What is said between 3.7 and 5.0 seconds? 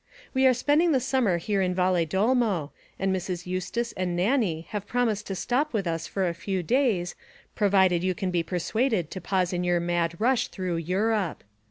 and Nannie have